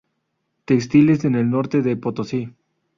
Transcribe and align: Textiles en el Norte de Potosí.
Textiles 0.65 1.25
en 1.25 1.35
el 1.35 1.51
Norte 1.51 1.83
de 1.83 1.95
Potosí. 1.95 2.51